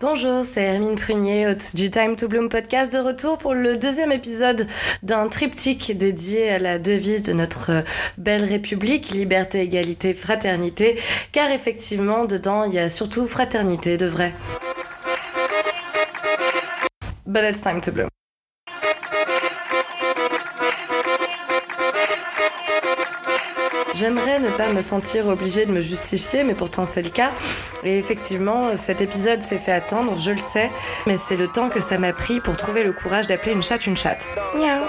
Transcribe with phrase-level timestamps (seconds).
[0.00, 4.12] Bonjour, c'est Hermine Prunier, hôte du Time to Bloom podcast, de retour pour le deuxième
[4.12, 4.68] épisode
[5.02, 7.82] d'un triptyque dédié à la devise de notre
[8.16, 11.00] belle République, liberté, égalité, fraternité,
[11.32, 14.32] car effectivement, dedans, il y a surtout fraternité de vrai.
[17.26, 18.08] But it's time to bloom.
[23.98, 27.32] J'aimerais ne pas me sentir obligée de me justifier, mais pourtant c'est le cas.
[27.82, 30.70] Et effectivement, cet épisode s'est fait attendre, je le sais,
[31.06, 33.86] mais c'est le temps que ça m'a pris pour trouver le courage d'appeler une chatte
[33.86, 34.28] une chatte.
[34.54, 34.84] Miaou.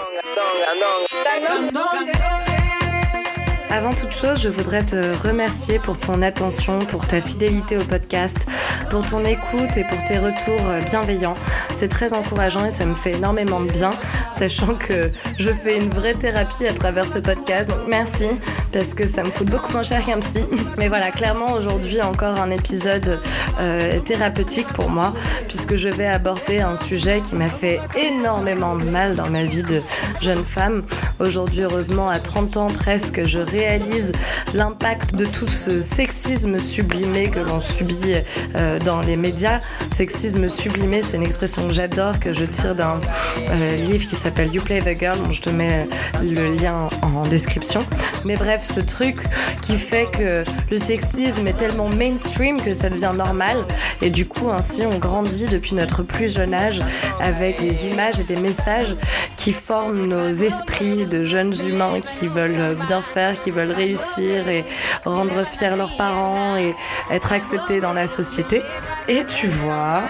[3.71, 8.47] Avant toute chose, je voudrais te remercier pour ton attention, pour ta fidélité au podcast,
[8.89, 11.35] pour ton écoute et pour tes retours bienveillants.
[11.73, 13.91] C'est très encourageant et ça me fait énormément de bien,
[14.31, 17.69] sachant que je fais une vraie thérapie à travers ce podcast.
[17.69, 18.25] Donc merci,
[18.71, 20.39] parce que ça me coûte beaucoup moins cher qu'un psy.
[20.79, 23.19] Mais voilà, clairement aujourd'hui encore un épisode
[23.59, 25.13] euh, thérapeutique pour moi,
[25.47, 29.63] puisque je vais aborder un sujet qui m'a fait énormément de mal dans ma vie
[29.63, 29.79] de
[30.21, 30.83] jeune femme.
[31.19, 34.13] Aujourd'hui, heureusement, à 30 ans presque, je réalise
[34.53, 38.15] l'impact de tout ce sexisme sublimé que l'on subit
[38.55, 39.59] euh, dans les médias.
[39.91, 43.01] Sexisme sublimé, c'est une expression que j'adore, que je tire d'un
[43.49, 45.87] euh, livre qui s'appelle You Play the Girl, dont je te mets
[46.23, 47.85] le lien en description.
[48.23, 49.17] Mais bref, ce truc
[49.61, 53.57] qui fait que le sexisme est tellement mainstream que ça devient normal.
[54.01, 56.81] Et du coup, ainsi, on grandit depuis notre plus jeune âge
[57.19, 58.95] avec des images et des messages
[59.39, 64.65] qui forment nos esprits de jeunes humains qui veulent bien faire, qui veulent réussir et
[65.05, 66.75] rendre fiers leurs parents et
[67.09, 68.61] être acceptés dans la société.
[69.07, 70.01] Et tu vois,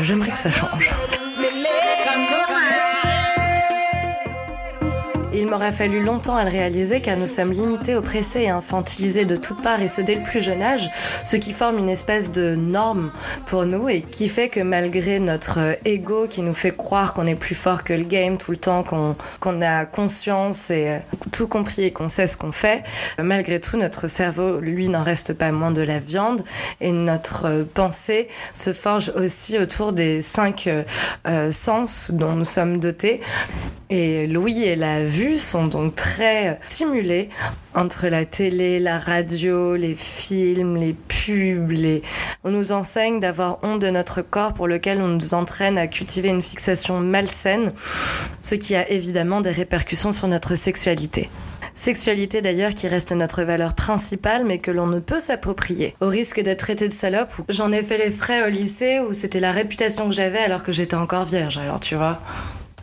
[0.00, 0.90] j'aimerais que ça change.
[5.44, 9.36] Il m'aura fallu longtemps à le réaliser car nous sommes limités, oppressés et infantilisés de
[9.36, 10.90] toutes parts et ce dès le plus jeune âge,
[11.22, 13.12] ce qui forme une espèce de norme
[13.44, 17.34] pour nous et qui fait que malgré notre ego qui nous fait croire qu'on est
[17.34, 21.00] plus fort que le game tout le temps, qu'on a conscience et
[21.30, 22.82] tout compris et qu'on sait ce qu'on fait,
[23.18, 26.42] malgré tout notre cerveau, lui, n'en reste pas moins de la viande
[26.80, 30.70] et notre pensée se forge aussi autour des cinq
[31.26, 33.20] euh, sens dont nous sommes dotés.
[33.90, 37.28] Et l'ouïe et la vue sont donc très stimulés
[37.74, 41.70] entre la télé, la radio, les films, les pubs.
[41.70, 42.02] Les...
[42.44, 46.30] On nous enseigne d'avoir honte de notre corps pour lequel on nous entraîne à cultiver
[46.30, 47.72] une fixation malsaine,
[48.40, 51.28] ce qui a évidemment des répercussions sur notre sexualité.
[51.74, 55.96] Sexualité d'ailleurs qui reste notre valeur principale mais que l'on ne peut s'approprier.
[56.00, 59.40] Au risque d'être traité de salope, j'en ai fait les frais au lycée où c'était
[59.40, 62.20] la réputation que j'avais alors que j'étais encore vierge, alors tu vois.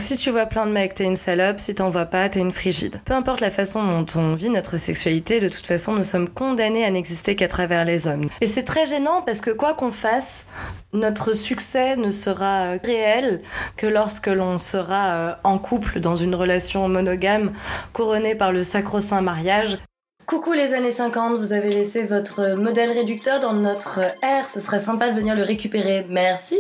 [0.02, 1.60] Si tu vois plein de mecs, t'es une salope.
[1.60, 3.00] Si t'en vois pas, t'es une frigide.
[3.06, 6.84] Peu importe la façon dont on vit notre sexualité, de toute façon, nous sommes condamnés
[6.84, 8.28] à n'exister qu'à travers les hommes.
[8.42, 10.48] Et c'est très gênant parce que quoi qu'on fasse,
[10.92, 13.44] notre succès ne sera réel
[13.78, 17.54] que lorsque l'on sera euh, en couple dans une relation monogame
[17.94, 19.78] couronnée par le sacro-saint mariage.
[20.26, 24.80] Coucou les années 50, vous avez laissé votre modèle réducteur dans notre air, ce serait
[24.80, 26.58] sympa de venir le récupérer, merci.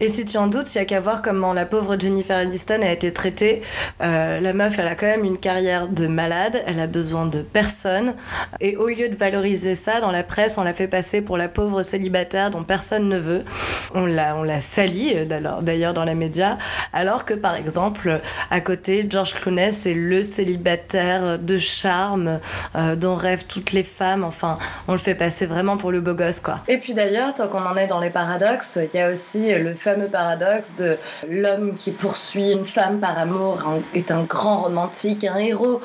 [0.00, 2.82] Et si tu en doutes, il y a qu'à voir comment la pauvre Jennifer Aniston
[2.82, 3.62] a été traitée.
[4.00, 7.42] Euh, la meuf, elle a quand même une carrière de malade, elle a besoin de
[7.42, 8.14] personne.
[8.60, 11.48] Et au lieu de valoriser ça, dans la presse, on l'a fait passer pour la
[11.48, 13.44] pauvre célibataire dont personne ne veut.
[13.92, 16.58] On l'a, on l'a sali, d'ailleurs, dans les médias.
[16.92, 18.20] Alors que, par exemple,
[18.52, 22.38] à côté, George Clooney, c'est le célibataire de charme
[22.76, 24.22] euh, dont rêvent toutes les femmes.
[24.22, 26.60] Enfin, on le fait passer vraiment pour le beau gosse, quoi.
[26.68, 29.74] Et puis d'ailleurs, tant qu'on en est dans les paradoxes, il y a aussi le
[29.88, 30.98] fameux paradoxe de
[31.30, 33.58] l'homme qui poursuit une femme par amour
[33.94, 35.80] est un grand romantique, un héros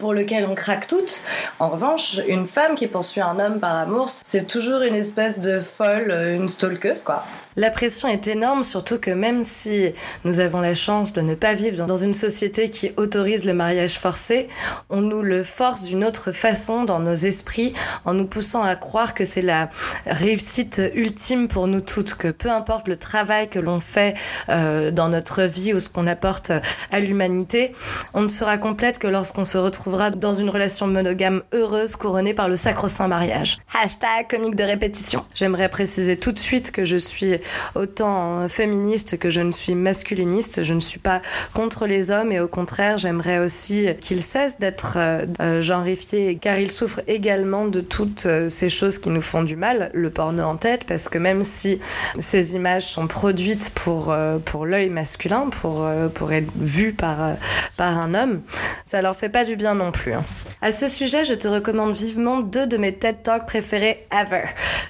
[0.00, 1.22] pour lequel on craque toutes.
[1.60, 5.60] En revanche, une femme qui poursuit un homme par amour, c'est toujours une espèce de
[5.60, 7.24] folle, une stalkeuse, quoi.
[7.56, 9.92] La pression est énorme, surtout que même si
[10.24, 13.96] nous avons la chance de ne pas vivre dans une société qui autorise le mariage
[13.96, 14.48] forcé,
[14.90, 17.72] on nous le force d'une autre façon dans nos esprits
[18.04, 19.70] en nous poussant à croire que c'est la
[20.04, 24.14] réussite ultime pour nous toutes, que peu importe le travail que l'on fait
[24.48, 26.52] euh, dans notre vie ou ce qu'on apporte
[26.90, 27.74] à l'humanité,
[28.12, 32.48] on ne sera complète que lorsqu'on se retrouvera dans une relation monogame heureuse couronnée par
[32.48, 33.58] le sacro-saint mariage.
[33.82, 35.24] Hashtag comique de répétition.
[35.34, 37.38] J'aimerais préciser tout de suite que je suis
[37.74, 40.62] autant féministe que je ne suis masculiniste.
[40.62, 41.22] Je ne suis pas
[41.54, 46.70] contre les hommes et au contraire, j'aimerais aussi qu'ils cessent d'être euh, genrifiés car ils
[46.70, 50.56] souffrent également de toutes euh, ces choses qui nous font du mal, le porno en
[50.56, 51.80] tête, parce que même si
[52.18, 56.92] ces images sont produites produite pour, euh, pour l'œil masculin, pour, euh, pour être vue
[56.92, 57.32] par, euh,
[57.76, 58.42] par un homme,
[58.84, 60.12] ça leur fait pas du bien non plus.
[60.12, 60.22] Hein.
[60.62, 64.44] À ce sujet, je te recommande vivement deux de mes TED Talks préférés ever.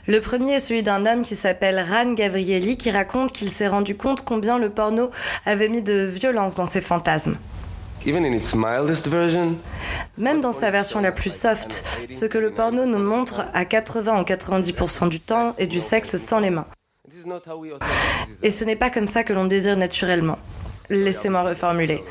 [0.07, 3.97] Le premier est celui d'un homme qui s'appelle Ran Gavrieli qui raconte qu'il s'est rendu
[3.97, 5.11] compte combien le porno
[5.47, 7.37] avait mis de violence dans ses fantasmes.
[10.19, 14.21] Même dans sa version la plus soft, ce que le porno nous montre à 80
[14.21, 16.67] ou 90% du temps est du sexe sans les mains.
[18.43, 20.39] Et ce n'est pas comme ça que l'on désire naturellement.
[20.91, 22.03] Laissez-moi reformuler.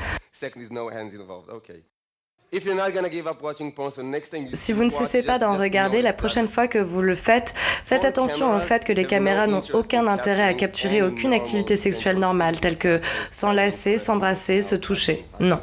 [4.54, 8.06] Si vous ne cessez pas d'en regarder, la prochaine fois que vous le faites, faites
[8.06, 12.60] attention au fait que les caméras n'ont aucun intérêt à capturer aucune activité sexuelle normale,
[12.60, 13.02] telle que
[13.32, 15.26] s'enlacer, s'embrasser, se toucher.
[15.40, 15.60] Non.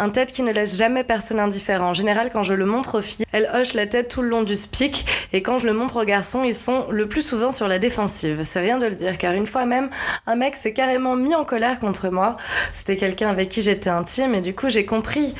[0.00, 1.88] Un tête qui ne laisse jamais personne indifférent.
[1.88, 4.44] En général, quand je le montre aux filles, elles hochent la tête tout le long
[4.44, 7.66] du speak, et quand je le montre aux garçons, ils sont le plus souvent sur
[7.66, 8.44] la défensive.
[8.44, 9.90] C'est rien de le dire, car une fois même,
[10.28, 12.36] un mec s'est carrément mis en colère contre moi.
[12.70, 15.34] C'était quelqu'un avec qui j'étais intime, et du coup, j'ai compris.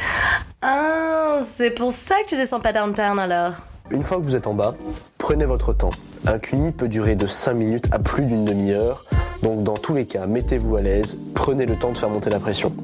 [0.60, 3.52] Ah, c'est pour ça que tu descends pas downtown alors.
[3.92, 4.74] Une fois que vous êtes en bas,
[5.18, 5.92] prenez votre temps.
[6.26, 9.04] Un cuni peut durer de 5 minutes à plus d'une demi-heure,
[9.42, 12.40] donc dans tous les cas, mettez-vous à l'aise, prenez le temps de faire monter la
[12.40, 12.74] pression.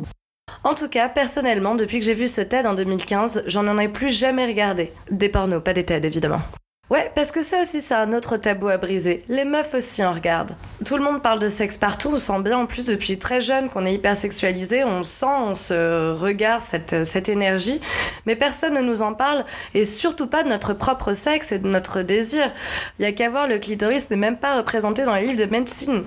[0.64, 3.88] En tout cas, personnellement, depuis que j'ai vu ce TED en 2015, j'en en ai
[3.88, 4.92] plus jamais regardé.
[5.10, 6.40] Des pornos, pas des TED évidemment.
[6.88, 9.24] Ouais, parce que ça aussi, c'est un autre tabou à briser.
[9.28, 10.56] Les meufs aussi en regardent.
[10.86, 13.68] Tout le monde parle de sexe partout, on sent bien en plus depuis très jeune
[13.68, 17.80] qu'on est hyper sexualisé, on sent, on se regarde cette, cette énergie,
[18.24, 19.44] mais personne ne nous en parle,
[19.74, 22.50] et surtout pas de notre propre sexe et de notre désir.
[22.98, 25.50] Il y a qu'à voir, le clitoris n'est même pas représenté dans les livres de
[25.50, 26.04] médecine.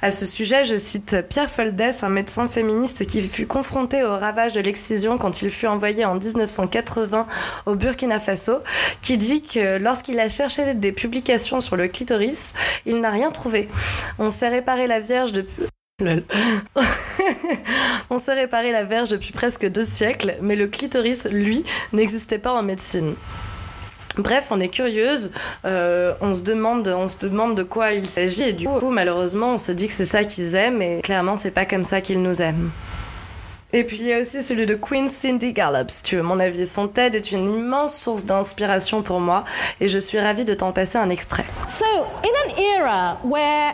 [0.00, 4.52] À ce sujet, je cite Pierre Foldès, un médecin féministe qui fut confronté au ravage
[4.52, 7.26] de l'excision quand il fut envoyé en 1980
[7.66, 8.58] au Burkina Faso,
[9.02, 12.54] qui dit que lorsqu'il a cherché des publications sur le clitoris,
[12.86, 13.68] il n'a rien trouvé.
[14.20, 15.64] On s'est réparé la Vierge depuis...
[18.10, 22.62] On s'est réparé la depuis presque deux siècles, mais le clitoris, lui, n'existait pas en
[22.62, 23.16] médecine.
[24.18, 25.30] Bref, on est curieuse,
[25.64, 29.54] euh, on se demande, on se demande de quoi il s'agit et du coup, malheureusement,
[29.54, 32.20] on se dit que c'est ça qu'ils aiment et clairement, c'est pas comme ça qu'ils
[32.20, 32.70] nous aiment.
[33.74, 36.40] Et puis il y a aussi celui de Queen Cindy Gallup, si tu veux mon
[36.40, 36.64] avis.
[36.64, 39.44] Son TED est une immense source d'inspiration pour moi
[39.80, 41.44] et je suis ravie de t'en passer un extrait.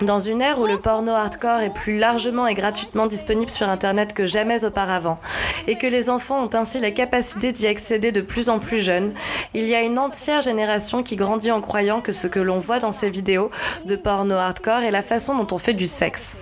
[0.04, 4.14] Dans une ère où le porno hardcore est plus largement et gratuitement disponible sur Internet
[4.14, 5.20] que jamais auparavant
[5.68, 9.14] et que les enfants ont ainsi la capacité d'y accéder de plus en plus jeunes,
[9.54, 12.80] il y a une entière génération qui grandit en croyant que ce que l'on voit
[12.80, 13.52] dans ces vidéos
[13.84, 16.36] de porno hardcore est la façon dont on fait du sexe.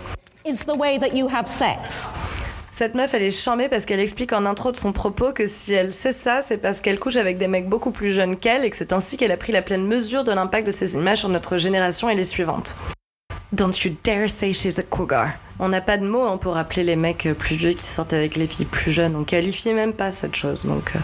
[2.74, 5.74] Cette meuf, elle est charmée parce qu'elle explique en intro de son propos que si
[5.74, 8.70] elle sait ça, c'est parce qu'elle couche avec des mecs beaucoup plus jeunes qu'elle et
[8.70, 11.28] que c'est ainsi qu'elle a pris la pleine mesure de l'impact de ces images sur
[11.28, 12.76] notre génération et les suivantes.
[13.52, 15.32] Don't you dare say she's a cougar.
[15.58, 18.36] On n'a pas de mots hein, pour appeler les mecs plus vieux qui sortent avec
[18.36, 19.16] les filles plus jeunes.
[19.16, 20.96] On qualifie même pas cette chose, donc.
[20.96, 21.00] Euh.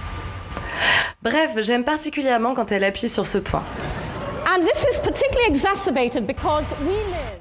[1.22, 3.62] Bref, j'aime particulièrement quand elle appuie sur ce point.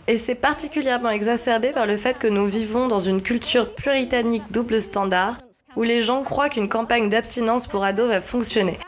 [0.08, 4.82] Et c'est particulièrement exacerbé par le fait que nous vivons dans une culture puritanique double
[4.82, 5.38] standard
[5.76, 8.80] où les gens croient qu'une campagne d'abstinence pour ados va fonctionner.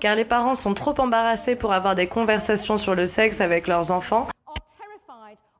[0.00, 3.90] Car les parents sont trop embarrassés pour avoir des conversations sur le sexe avec leurs
[3.90, 4.28] enfants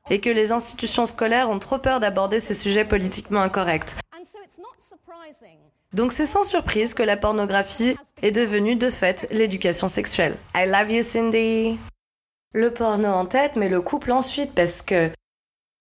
[0.09, 3.95] et que les institutions scolaires ont trop peur d'aborder ces sujets politiquement incorrects.
[5.93, 10.37] Donc c'est sans surprise que la pornographie est devenue de fait l'éducation sexuelle.
[10.55, 11.77] I love you Cindy.
[12.53, 15.11] Le porno en tête, mais le couple ensuite, parce que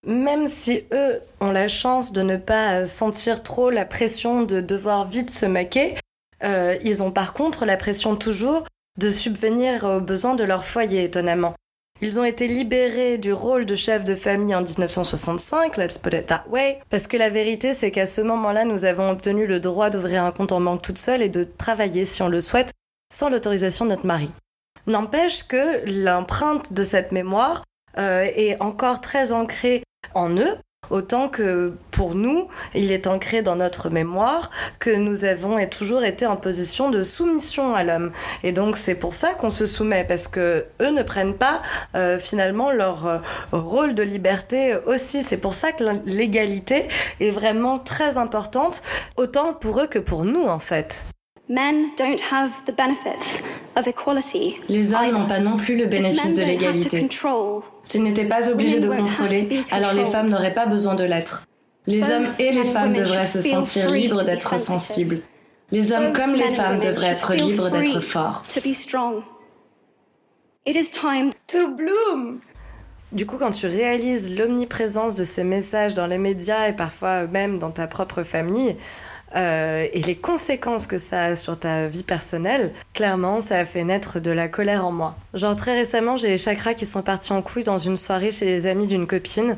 [0.04, 5.08] même si eux ont la chance de ne pas sentir trop la pression de devoir
[5.08, 5.94] vite se maquer,
[6.42, 8.64] euh, ils ont par contre la pression toujours
[8.98, 11.54] de subvenir aux besoins de leur foyer, étonnamment.
[12.04, 16.26] Ils ont été libérés du rôle de chef de famille en 1965, let's put it
[16.26, 19.88] that way, parce que la vérité c'est qu'à ce moment-là, nous avons obtenu le droit
[19.88, 22.72] d'ouvrir un compte en banque toute seule et de travailler si on le souhaite,
[23.14, 24.28] sans l'autorisation de notre mari.
[24.88, 27.62] N'empêche que l'empreinte de cette mémoire
[27.98, 30.56] euh, est encore très ancrée en eux,
[30.92, 36.26] autant que pour nous, il est ancré dans notre mémoire que nous avons toujours été
[36.26, 38.12] en position de soumission à l'homme.
[38.44, 41.62] Et donc c'est pour ça qu'on se soumet, parce que eux ne prennent pas
[41.94, 43.18] euh, finalement leur euh,
[43.50, 45.22] rôle de liberté aussi.
[45.22, 46.88] C'est pour ça que l'égalité
[47.20, 48.82] est vraiment très importante,
[49.16, 51.06] autant pour eux que pour nous en fait.
[54.68, 57.08] Les hommes n'ont pas non plus le bénéfice de l'égalité.
[57.84, 61.44] S'ils n'étaient pas obligés de contrôler, alors les femmes n'auraient pas besoin de l'être.
[61.86, 65.20] Les hommes et les femmes devraient se sentir libres d'être sensibles.
[65.72, 68.44] Les hommes comme les femmes devraient être libres d'être forts.
[71.48, 72.38] To bloom
[73.10, 77.58] Du coup, quand tu réalises l'omniprésence de ces messages dans les médias et parfois même
[77.58, 78.76] dans ta propre famille,
[79.36, 83.84] euh, et les conséquences que ça a sur ta vie personnelle, clairement, ça a fait
[83.84, 85.16] naître de la colère en moi.
[85.34, 88.44] Genre très récemment, j'ai les chakras qui sont partis en couille dans une soirée chez
[88.44, 89.56] les amis d'une copine.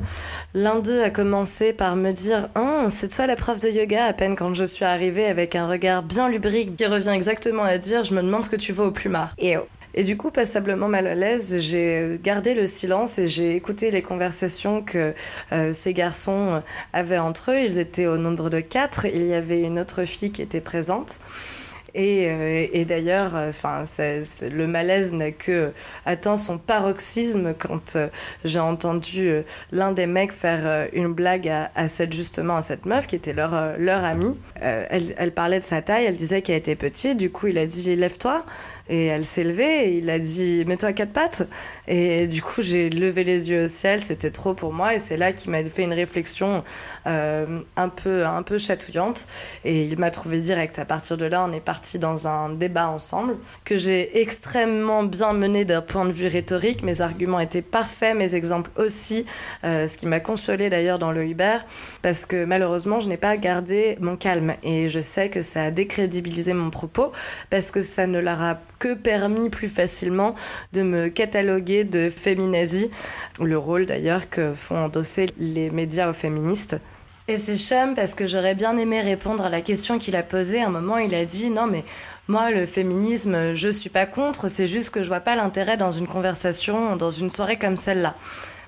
[0.53, 4.13] L'un d'eux a commencé par me dire oh, c'est toi la prof de yoga?» à
[4.13, 8.03] peine quand je suis arrivée avec un regard bien lubrique qui revient exactement à dire
[8.05, 9.33] «je me demande ce que tu veux au plumard».
[9.37, 9.67] Et oh.
[9.97, 14.01] Et du coup, passablement mal à l'aise, j'ai gardé le silence et j'ai écouté les
[14.01, 15.13] conversations que
[15.53, 16.61] euh, ces garçons
[16.91, 17.61] avaient entre eux.
[17.63, 19.05] Ils étaient au nombre de quatre.
[19.05, 21.19] Il y avait une autre fille qui était présente.
[21.97, 25.71] Et, euh, d'ailleurs, euh, enfin, le malaise n'a que
[26.05, 27.97] atteint son paroxysme quand
[28.43, 33.15] j'ai entendu l'un des mecs faire une blague à, cette justement à cette meuf qui
[33.15, 34.37] était leur leur amie.
[34.59, 37.15] elle parlait de sa taille, elle disait qu'elle était petite.
[37.15, 38.43] Du coup, il a dit lève-toi.
[38.87, 41.47] Et elle s'est levée et il a dit Mets-toi à quatre pattes.
[41.87, 44.93] Et du coup, j'ai levé les yeux au ciel, c'était trop pour moi.
[44.93, 46.63] Et c'est là qu'il m'a fait une réflexion
[47.07, 49.27] euh, un, peu, un peu chatouillante.
[49.63, 50.79] Et il m'a trouvé direct.
[50.79, 55.33] À partir de là, on est parti dans un débat ensemble que j'ai extrêmement bien
[55.33, 56.83] mené d'un point de vue rhétorique.
[56.83, 59.25] Mes arguments étaient parfaits, mes exemples aussi.
[59.63, 61.57] Euh, ce qui m'a consolé d'ailleurs dans le Uber,
[62.01, 64.55] parce que malheureusement, je n'ai pas gardé mon calme.
[64.63, 67.11] Et je sais que ça a décrédibilisé mon propos,
[67.49, 70.35] parce que ça ne leur a que permis plus facilement
[70.73, 72.89] de me cataloguer de féminazie,
[73.39, 76.77] le rôle d'ailleurs que font endosser les médias aux féministes.
[77.27, 80.61] Et c'est chum parce que j'aurais bien aimé répondre à la question qu'il a posée.
[80.61, 81.83] À un moment, il a dit non mais
[82.27, 85.89] moi le féminisme, je suis pas contre, c'est juste que je vois pas l'intérêt dans
[85.89, 88.13] une conversation, dans une soirée comme celle-là.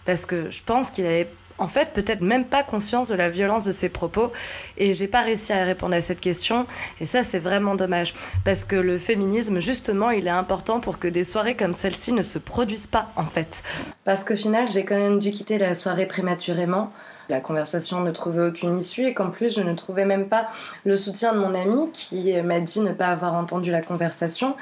[0.06, 3.66] Parce que je pense qu'il avait en fait peut-être même pas conscience de la violence
[3.66, 4.32] de ses propos
[4.78, 6.68] et j'ai pas réussi à répondre à cette question
[7.00, 8.14] et ça c'est vraiment dommage
[8.46, 12.22] parce que le féminisme justement il est important pour que des soirées comme celle-ci ne
[12.22, 13.64] se produisent pas en fait.
[14.04, 16.92] Parce qu'au final j'ai quand même dû quitter la soirée prématurément
[17.30, 20.50] la conversation ne trouvait aucune issue et qu'en plus je ne trouvais même pas
[20.86, 24.56] le soutien de mon ami qui m'a dit ne pas avoir entendu la conversation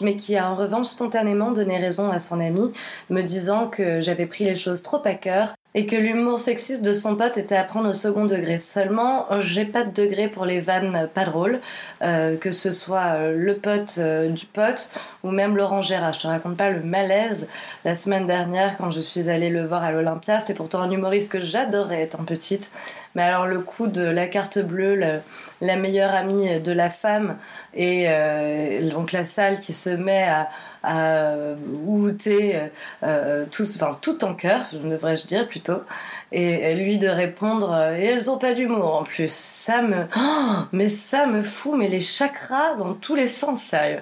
[0.00, 2.72] mais qui a en revanche spontanément donné raison à son ami
[3.10, 6.92] me disant que j'avais pris les choses trop à cœur et que l'humour sexiste de
[6.92, 8.58] son pote était à prendre au second degré.
[8.58, 11.60] Seulement, j'ai pas de degré pour les vannes pas drôles,
[12.02, 14.90] euh, que ce soit euh, le pote euh, du pote
[15.22, 16.14] ou même Laurent Gérard.
[16.14, 17.48] Je te raconte pas le malaise
[17.84, 20.40] la semaine dernière quand je suis allée le voir à l'Olympia.
[20.40, 22.72] C'était pourtant un humoriste que j'adorais étant petite.
[23.14, 25.20] Mais alors le coup de la carte bleue,
[25.60, 27.36] la, meilleure amie de la femme,
[27.74, 28.08] et
[28.92, 30.48] donc la salle qui se met à,
[30.82, 31.32] à
[33.02, 35.82] euh, enfin tout en cœur, devrais-je dire plutôt,
[36.32, 39.32] et lui de répondre et elles ont pas d'humour en plus.
[39.32, 44.00] Ça me, oh, mais ça me fout, mais les chakras dans tous les sens, sérieux.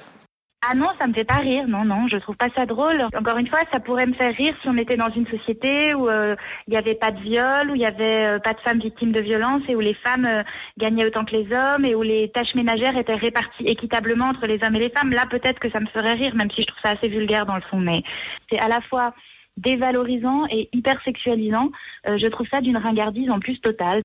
[0.67, 1.69] Ah non, ça me fait pas rire.
[1.69, 3.01] Non, non, je trouve pas ça drôle.
[3.17, 6.09] Encore une fois, ça pourrait me faire rire si on était dans une société où
[6.09, 6.35] euh,
[6.67, 9.13] il n'y avait pas de viol, où il y avait euh, pas de femmes victimes
[9.13, 10.43] de violence et où les femmes euh,
[10.77, 14.59] gagnaient autant que les hommes et où les tâches ménagères étaient réparties équitablement entre les
[14.65, 15.11] hommes et les femmes.
[15.11, 17.57] Là, peut-être que ça me ferait rire, même si je trouve ça assez vulgaire dans
[17.57, 17.79] le fond.
[17.79, 18.03] Mais
[18.51, 19.15] c'est à la fois
[19.57, 21.71] dévalorisant et hyper sexualisant.
[22.05, 24.03] je trouve ça d'une ringardise en plus totale.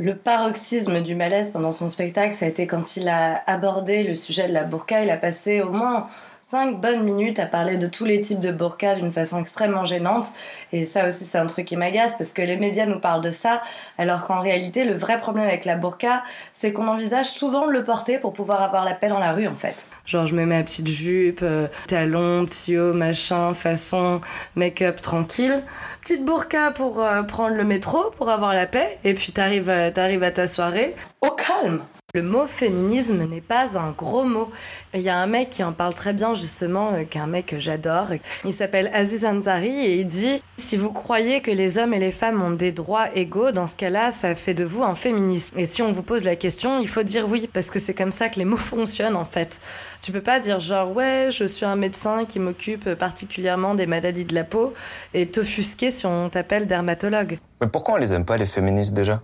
[0.00, 4.14] Le paroxysme du malaise pendant son spectacle, ça a été quand il a abordé le
[4.14, 5.02] sujet de la burqa.
[5.02, 6.06] Il a passé au moins
[6.40, 10.28] cinq bonnes minutes à parler de tous les types de burqa d'une façon extrêmement gênante.
[10.72, 13.32] Et ça aussi, c'est un truc qui m'agace parce que les médias nous parlent de
[13.32, 13.60] ça,
[13.98, 17.82] alors qu'en réalité, le vrai problème avec la burqa, c'est qu'on envisage souvent de le
[17.82, 19.88] porter pour pouvoir avoir la paix dans la rue, en fait.
[20.06, 24.20] Genre, je me mets ma petite jupe, euh, talons, petit haut, machin, façon,
[24.54, 25.62] make-up tranquille.
[26.00, 28.88] Petite burqa pour euh, prendre le métro, pour avoir la paix.
[29.04, 31.82] Et puis t'arrives t'arrives à ta soirée au calme.
[32.14, 34.50] Le mot féminisme n'est pas un gros mot.
[34.94, 37.26] Il y a un mec qui en parle très bien justement, euh, qui est un
[37.26, 38.06] mec que j'adore.
[38.46, 42.10] Il s'appelle Aziz Ansari et il dit si vous croyez que les hommes et les
[42.10, 45.52] femmes ont des droits égaux, dans ce cas-là, ça fait de vous un féministe.
[45.58, 48.10] Et si on vous pose la question, il faut dire oui parce que c'est comme
[48.10, 49.60] ça que les mots fonctionnent en fait.
[50.00, 54.24] Tu peux pas dire genre ouais, je suis un médecin qui m'occupe particulièrement des maladies
[54.24, 54.72] de la peau
[55.12, 57.38] et t'offusquer si on t'appelle dermatologue.
[57.60, 59.20] Mais pourquoi on les aime pas les féministes déjà?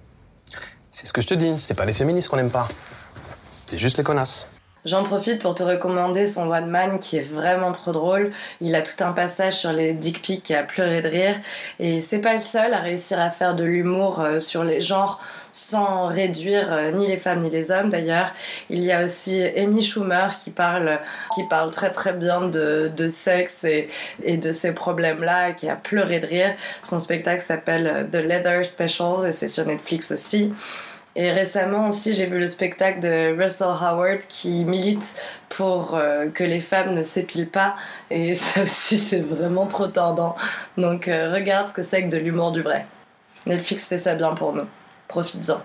[0.94, 2.68] C'est ce que je te dis, c'est pas les féministes qu'on aime pas.
[3.66, 4.46] C'est juste les connasses.
[4.84, 8.32] J'en profite pour te recommander son One Man qui est vraiment trop drôle.
[8.60, 11.36] Il a tout un passage sur les dick pics qui a pleuré de rire.
[11.78, 15.20] Et c'est pas le seul à réussir à faire de l'humour euh, sur les genres
[15.52, 18.32] sans réduire euh, ni les femmes ni les hommes d'ailleurs.
[18.68, 20.98] Il y a aussi Amy Schumer qui parle,
[21.34, 23.88] qui parle très très bien de, sexe et,
[24.22, 26.54] et de ces problèmes-là, qui a pleuré de rire.
[26.82, 30.52] Son spectacle s'appelle The Leather Special et c'est sur Netflix aussi.
[31.16, 35.14] Et récemment aussi, j'ai vu le spectacle de Russell Howard qui milite
[35.48, 37.76] pour euh, que les femmes ne s'épilent pas.
[38.10, 40.36] Et ça aussi, c'est vraiment trop tordant.
[40.76, 42.86] Donc euh, regarde ce que c'est que de l'humour du vrai.
[43.46, 44.66] Netflix fait ça bien pour nous.
[45.08, 45.62] Profites-en.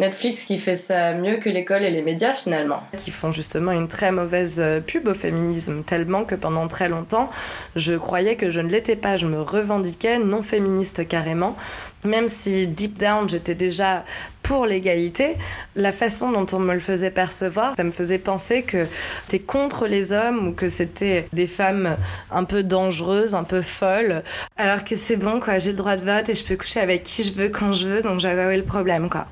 [0.00, 2.82] Netflix qui fait ça mieux que l'école et les médias finalement.
[2.96, 7.28] Qui font justement une très mauvaise euh, pub au féminisme, tellement que pendant très longtemps,
[7.76, 11.54] je croyais que je ne l'étais pas, je me revendiquais non féministe carrément,
[12.02, 14.04] même si deep down j'étais déjà
[14.42, 15.36] pour l'égalité,
[15.76, 18.86] la façon dont on me le faisait percevoir, ça me faisait penser que
[19.28, 21.96] t'es contre les hommes ou que c'était des femmes
[22.30, 24.22] un peu dangereuses, un peu folles,
[24.56, 27.02] alors que c'est bon quoi, j'ai le droit de vote et je peux coucher avec
[27.02, 29.26] qui je veux quand je veux, donc j'avais le problème quoi.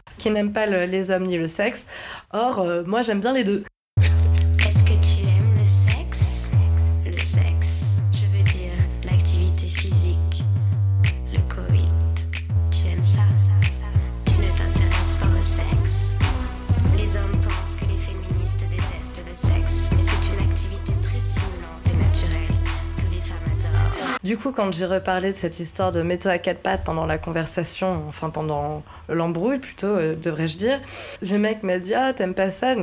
[0.67, 1.87] Les hommes ni le sexe.
[2.33, 3.65] Or, euh, moi j'aime bien les deux.
[24.39, 28.05] Coup, quand j'ai reparlé de cette histoire de métaux à quatre pattes pendant la conversation,
[28.09, 30.81] enfin pendant l'embrouille plutôt, euh, devrais-je dire,
[31.21, 32.75] le mec m'a dit Ah, t'aimes pas ça?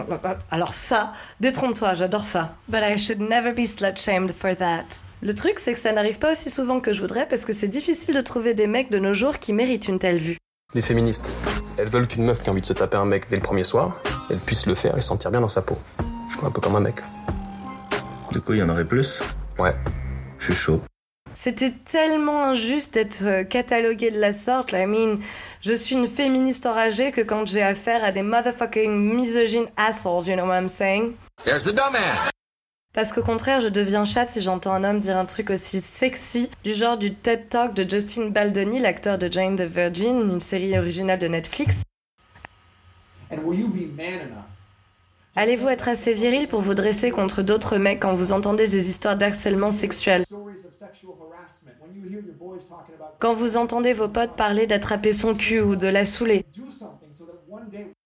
[0.51, 2.55] Alors ça, détrompe-toi, j'adore ça.
[2.67, 4.85] But I should never be slut-shamed for that.
[5.21, 7.67] Le truc, c'est que ça n'arrive pas aussi souvent que je voudrais parce que c'est
[7.67, 10.37] difficile de trouver des mecs de nos jours qui méritent une telle vue.
[10.73, 11.29] Les féministes,
[11.77, 13.63] elles veulent qu'une meuf qui a envie de se taper un mec dès le premier
[13.63, 15.77] soir, elle puisse le faire et sentir bien dans sa peau.
[16.43, 16.95] Un peu comme un mec.
[18.31, 19.23] Du coup, il y en aurait plus?
[19.57, 19.73] Ouais.
[20.37, 20.81] Je suis chaud.
[21.35, 24.71] C'était tellement injuste d'être euh, catalogué de la sorte.
[24.71, 25.19] I mean,
[25.59, 30.35] je suis une féministe enragée que quand j'ai affaire à des motherfucking misogynes assholes, you
[30.35, 31.15] know what I'm saying?
[31.43, 32.29] There's the dumbass.
[32.93, 36.49] Parce qu'au contraire, je deviens chatte si j'entends un homme dire un truc aussi sexy,
[36.63, 40.79] du genre du TED Talk de Justin Baldoni, l'acteur de Jane the Virgin, une série
[40.79, 41.83] originale de Netflix.
[43.29, 44.45] And will you be man enough?
[45.35, 49.17] Allez-vous être assez viril pour vous dresser contre d'autres mecs quand vous entendez des histoires
[49.17, 50.23] d'harcèlement sexuel?
[53.19, 56.45] Quand vous entendez vos potes parler d'attraper son cul ou de la saouler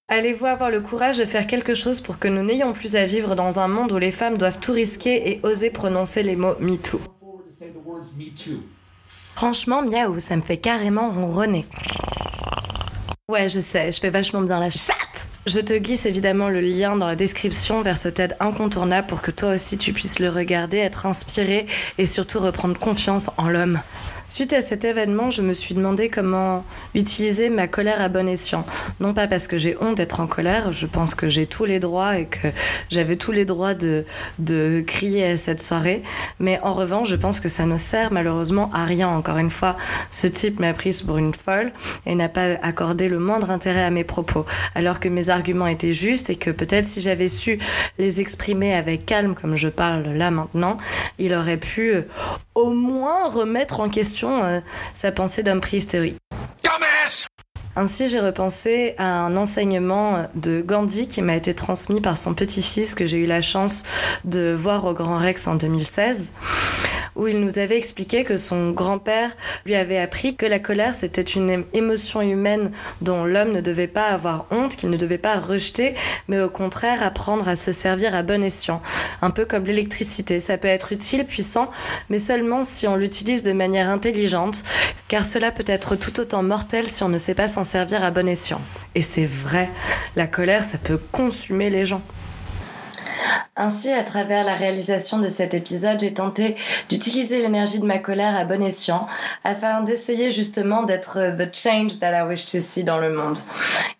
[0.08, 3.36] Allez-vous avoir le courage de faire quelque chose pour que nous n'ayons plus à vivre
[3.36, 7.00] dans un monde où les femmes doivent tout risquer et oser prononcer les mots MeToo.
[9.36, 11.65] Franchement, miaou, ça me fait carrément ronronner.
[13.29, 15.08] Ouais, je sais, je fais vachement bien la chatte
[15.50, 19.31] je te glisse évidemment le lien dans la description vers ce TED incontournable pour que
[19.31, 21.66] toi aussi tu puisses le regarder, être inspiré
[21.98, 23.81] et surtout reprendre confiance en l'homme.
[24.29, 26.63] Suite à cet événement, je me suis demandé comment
[26.94, 28.63] utiliser ma colère à bon escient.
[29.00, 31.79] Non pas parce que j'ai honte d'être en colère, je pense que j'ai tous les
[31.79, 32.50] droits et que
[32.89, 34.05] j'avais tous les droits de,
[34.37, 36.03] de crier à cette soirée,
[36.39, 39.09] mais en revanche, je pense que ça ne sert malheureusement à rien.
[39.09, 39.77] Encore une fois,
[40.11, 41.72] ce type m'a prise pour une folle
[42.05, 45.94] et n'a pas accordé le moindre intérêt à mes propos, alors que mes arguments étaient
[45.94, 47.57] justes et que peut-être si j'avais su
[47.98, 50.77] les exprimer avec calme comme je parle là maintenant,
[51.18, 51.96] il aurait pu
[52.53, 54.60] au moins remettre en question euh,
[54.94, 56.18] sa pensée d'homme préhistorique.
[57.75, 62.94] Ainsi, j'ai repensé à un enseignement de Gandhi qui m'a été transmis par son petit-fils
[62.94, 63.86] que j'ai eu la chance
[64.25, 66.34] de voir au Grand Rex en 2016
[67.20, 69.32] où il nous avait expliqué que son grand-père
[69.66, 74.08] lui avait appris que la colère c'était une émotion humaine dont l'homme ne devait pas
[74.08, 75.96] avoir honte, qu'il ne devait pas rejeter,
[76.29, 78.82] mais au contraire apprendre à se servir à bon escient.
[79.22, 81.70] Un peu comme l'électricité, ça peut être utile, puissant,
[82.10, 84.64] mais seulement si on l'utilise de manière intelligente,
[85.10, 88.12] car cela peut être tout autant mortel si on ne sait pas s'en servir à
[88.12, 88.62] bon escient.
[88.96, 89.70] Et c'est vrai,
[90.16, 92.01] la colère, ça peut consumer les gens.
[93.55, 96.55] Ainsi, à travers la réalisation de cet épisode, j'ai tenté
[96.90, 99.08] d'utiliser l'énergie de ma colère à bon escient,
[99.44, 103.40] afin d'essayer justement d'être the change that I wish to see dans le monde.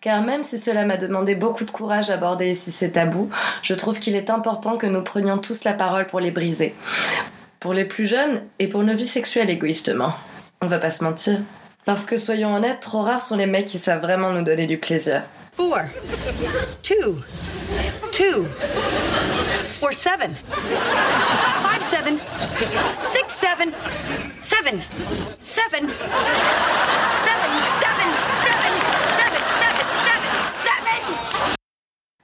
[0.00, 3.30] Car même si cela m'a demandé beaucoup de courage d'aborder ici ces tabous,
[3.62, 6.74] je trouve qu'il est important que nous prenions tous la parole pour les briser.
[7.58, 10.14] Pour les plus jeunes et pour nos vies sexuelles égoïstement.
[10.62, 11.38] On va pas se mentir.
[11.84, 14.78] Parce que soyons honnêtes, trop rares sont les mecs qui savent vraiment nous donner du
[14.78, 15.22] plaisir.
[15.52, 15.78] Four,
[16.82, 17.16] two,
[18.10, 18.44] two,
[19.78, 20.34] four, seven,
[21.62, 22.18] five, seven,
[23.00, 23.72] six, seven,
[24.40, 24.80] seven,
[25.38, 25.88] seven,
[27.10, 28.72] seven, seven, seven,
[29.14, 31.56] seven, seven, seven, seven.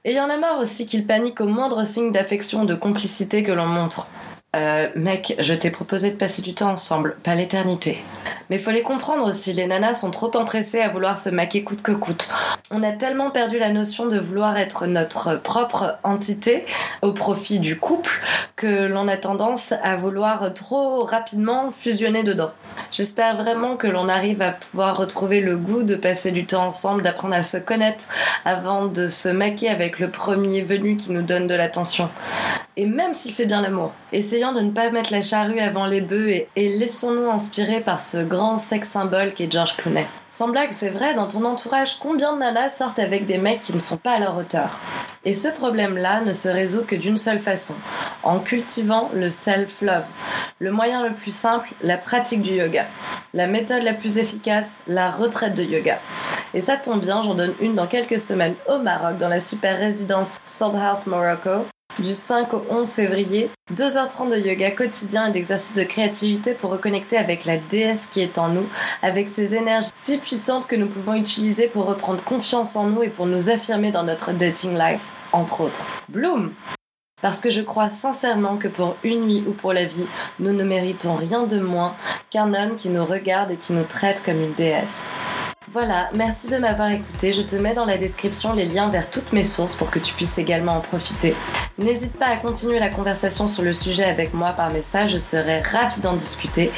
[0.03, 3.51] Et y en a marre aussi qu'ils paniquent au moindre signe d'affection, de complicité que
[3.51, 4.07] l'on montre.
[4.55, 7.97] Euh, mec, je t'ai proposé de passer du temps ensemble, pas l'éternité.
[8.49, 11.81] Mais faut les comprendre aussi, les nanas sont trop empressées à vouloir se maquer coûte
[11.81, 12.29] que coûte.
[12.71, 16.65] On a tellement perdu la notion de vouloir être notre propre entité
[17.01, 18.21] au profit du couple
[18.55, 22.51] que l'on a tendance à vouloir trop rapidement fusionner dedans.
[22.91, 27.01] J'espère vraiment que l'on arrive à pouvoir retrouver le goût de passer du temps ensemble,
[27.01, 28.05] d'apprendre à se connaître
[28.45, 32.09] avant de se maquer avec le premier venu qui nous donne de l'attention.
[32.79, 35.99] Et même s'il fait bien l'amour, essayons de ne pas mettre la charrue avant les
[36.01, 40.05] bœufs et, et laissons-nous inspirer par ce grand sex symbole qu'est George Clooney.
[40.29, 43.73] Sans blague, c'est vrai, dans ton entourage, combien de nanas sortent avec des mecs qui
[43.73, 44.79] ne sont pas à leur hauteur?
[45.25, 47.75] Et ce problème-là ne se résout que d'une seule façon,
[48.23, 50.05] en cultivant le self-love.
[50.59, 52.85] Le moyen le plus simple, la pratique du yoga.
[53.33, 55.99] La méthode la plus efficace, la retraite de yoga.
[56.53, 59.77] Et ça tombe bien, j'en donne une dans quelques semaines au Maroc, dans la super
[59.77, 61.65] résidence House Morocco,
[61.99, 67.17] du 5 au 11 février, 2h30 de yoga quotidien et d'exercice de créativité pour reconnecter
[67.17, 68.67] avec la déesse qui est en nous,
[69.01, 73.09] avec ces énergies si puissantes que nous pouvons utiliser pour reprendre confiance en nous et
[73.09, 75.85] pour nous affirmer dans notre dating life, entre autres.
[76.09, 76.51] Bloom
[77.19, 80.05] parce que je crois sincèrement que pour une nuit ou pour la vie,
[80.39, 81.95] nous ne méritons rien de moins
[82.29, 85.13] qu'un homme qui nous regarde et qui nous traite comme une déesse.
[85.73, 87.33] Voilà, merci de m'avoir écouté.
[87.33, 90.13] Je te mets dans la description les liens vers toutes mes sources pour que tu
[90.13, 91.35] puisses également en profiter.
[91.77, 95.61] N'hésite pas à continuer la conversation sur le sujet avec moi par message, je serai
[95.61, 96.71] ravie d'en discuter.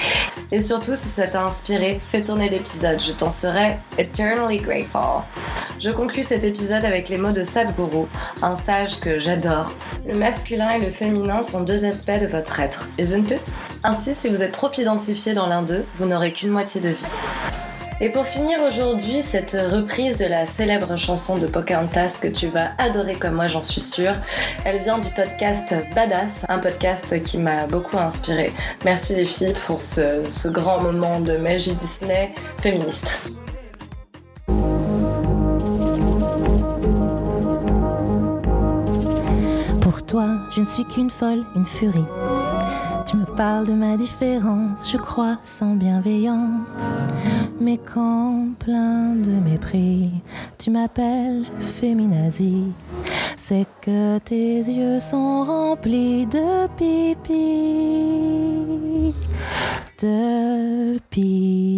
[0.51, 5.21] Et surtout, si ça t'a inspiré, fais tourner l'épisode, je t'en serai eternally grateful.
[5.79, 8.07] Je conclus cet épisode avec les mots de Sadhguru,
[8.41, 9.71] un sage que j'adore.
[10.07, 13.53] Le masculin et le féminin sont deux aspects de votre être, isn't it?
[13.83, 17.05] Ainsi, si vous êtes trop identifié dans l'un d'eux, vous n'aurez qu'une moitié de vie.
[18.01, 22.69] Et pour finir aujourd'hui, cette reprise de la célèbre chanson de Pocahontas que tu vas
[22.77, 24.13] adorer comme moi, j'en suis sûre,
[24.63, 28.53] elle vient du podcast Badass, un podcast qui m'a beaucoup inspiré.
[28.85, 33.33] Merci les filles pour ce, ce grand moment de magie Disney féministe.
[39.81, 42.05] Pour toi, je ne suis qu'une folle, une furie.
[43.39, 47.05] Parles de ma différence, je crois sans bienveillance.
[47.61, 50.09] Mais quand plein de mépris,
[50.57, 51.45] tu m'appelles
[51.79, 52.73] féminazie,
[53.37, 57.45] c'est que tes yeux sont remplis de pipi,
[60.01, 61.68] de pipi.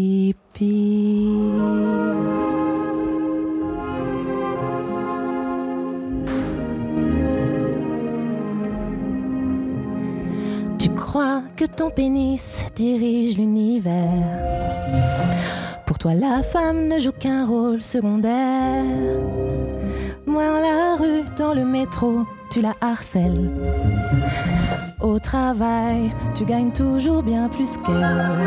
[11.96, 14.10] Pénis dirige l'univers
[15.92, 18.86] pour toi, la femme ne joue qu'un rôle secondaire.
[20.26, 23.52] Moi, en la rue, dans le métro, tu la harcèles.
[25.02, 28.40] Au travail, tu gagnes toujours bien plus qu'elle.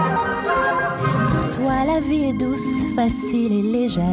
[1.35, 4.05] Pour toi, la vie est douce, facile et légère.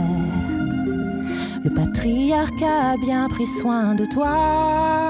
[1.64, 5.01] Le patriarcat a bien pris soin de toi.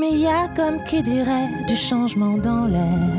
[0.00, 3.10] Mais y a comme qui dirait du changement dans l'air.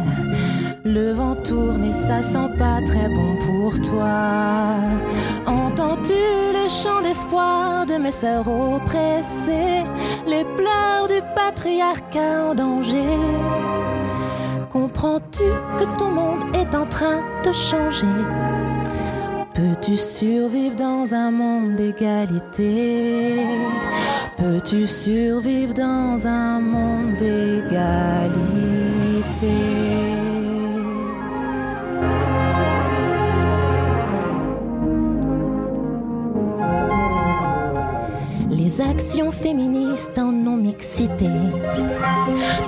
[0.83, 4.79] Le vent tourne et ça sent pas très bon pour toi.
[5.45, 9.83] Entends-tu le chant d'espoir de mes sœurs oppressées,
[10.25, 13.19] les pleurs du patriarcat en danger?
[14.71, 15.43] Comprends-tu
[15.77, 18.07] que ton monde est en train de changer?
[19.53, 23.35] Peux-tu survivre dans un monde d'égalité?
[24.37, 28.31] Peux-tu survivre dans un monde d'égalité?
[38.79, 41.27] Actions féministes en non-mixité.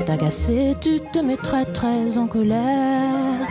[0.05, 3.47] T'agacer, tu te mets très très en colère.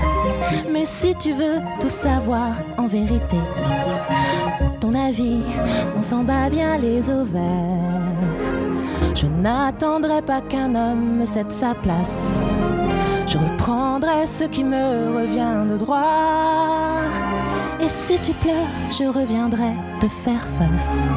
[0.73, 3.38] Mais si tu veux tout savoir en vérité,
[4.81, 5.41] ton avis,
[5.97, 7.43] on s'en bat bien les ovaires.
[9.15, 12.41] Je n'attendrai pas qu'un homme me cède sa place.
[13.27, 17.01] Je reprendrai ce qui me revient de droit.
[17.81, 18.55] Et si tu pleures,
[18.91, 21.09] je reviendrai te faire face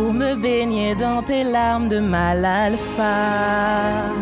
[0.00, 4.14] pour me baigner dans tes larmes de mal alpha.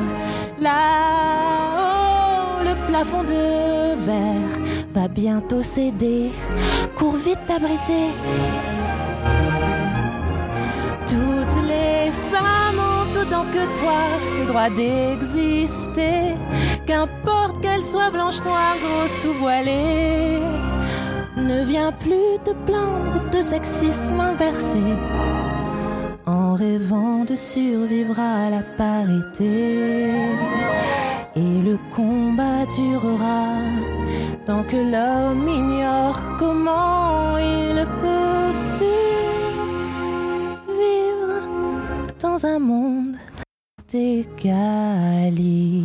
[0.59, 4.57] Là-haut, le plafond de verre
[4.93, 6.33] va bientôt céder.
[6.97, 8.09] Cours vite t'abriter.
[11.07, 14.01] Toutes les femmes ont autant que toi
[14.41, 16.35] le droit d'exister.
[16.87, 20.41] Qu'importe qu'elles soient blanches, noires, grosses ou voilées.
[21.37, 24.83] Ne viens plus te plaindre de sexisme inversé
[26.59, 30.11] rêvant de survivre à la parité.
[31.37, 33.47] Et le combat durera
[34.45, 38.89] tant que l'homme ignore comment il peut survivre
[42.21, 43.17] dans un monde
[43.89, 45.79] d'égalité.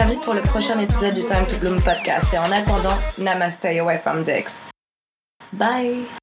[0.00, 2.32] Très vite pour le prochain épisode du Time to Bloom podcast.
[2.32, 4.70] Et en attendant, namaste away from dicks.
[5.52, 6.20] Bye!